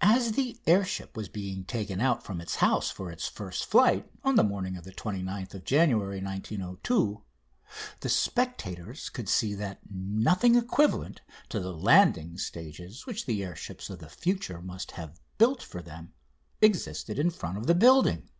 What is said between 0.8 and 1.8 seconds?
ship was being